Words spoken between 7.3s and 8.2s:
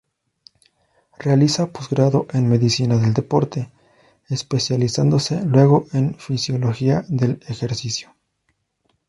ejercicio.